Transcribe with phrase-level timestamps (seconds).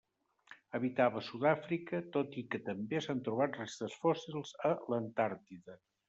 [0.77, 5.77] Habitava a Sud-àfrica, tot i que també s'han trobat restes fòssils a l'Antàrtida.